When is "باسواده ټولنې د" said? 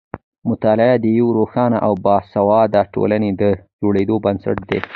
2.05-3.43